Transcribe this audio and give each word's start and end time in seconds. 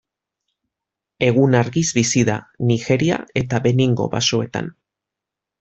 Egun-argiz 1.27 1.85
bizi 1.99 2.25
da, 2.31 2.39
Nigeria 2.71 3.21
eta 3.45 3.61
Beningo 3.67 4.09
basoetan. 4.19 4.77